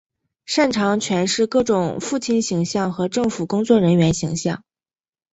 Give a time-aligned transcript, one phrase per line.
[0.47, 4.63] 擅长诠释各种父亲形象和政府工作人员形象。